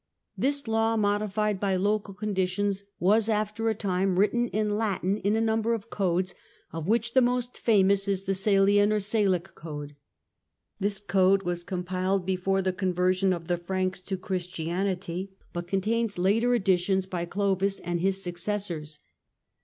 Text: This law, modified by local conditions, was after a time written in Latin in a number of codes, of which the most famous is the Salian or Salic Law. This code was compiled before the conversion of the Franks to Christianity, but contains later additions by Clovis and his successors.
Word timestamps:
This 0.35 0.67
law, 0.67 0.97
modified 0.97 1.59
by 1.59 1.75
local 1.75 2.15
conditions, 2.15 2.83
was 2.99 3.29
after 3.29 3.69
a 3.69 3.75
time 3.75 4.17
written 4.17 4.47
in 4.47 4.75
Latin 4.75 5.17
in 5.19 5.35
a 5.35 5.39
number 5.41 5.75
of 5.75 5.91
codes, 5.91 6.33
of 6.73 6.87
which 6.87 7.13
the 7.13 7.21
most 7.21 7.55
famous 7.55 8.07
is 8.07 8.23
the 8.23 8.33
Salian 8.33 8.91
or 8.91 8.99
Salic 8.99 9.49
Law. 9.63 9.85
This 10.79 10.99
code 10.99 11.43
was 11.43 11.63
compiled 11.63 12.25
before 12.25 12.63
the 12.63 12.73
conversion 12.73 13.31
of 13.31 13.47
the 13.47 13.59
Franks 13.59 14.01
to 14.01 14.17
Christianity, 14.17 15.33
but 15.53 15.67
contains 15.67 16.17
later 16.17 16.55
additions 16.55 17.05
by 17.05 17.25
Clovis 17.25 17.77
and 17.79 17.99
his 17.99 18.23
successors. 18.23 19.01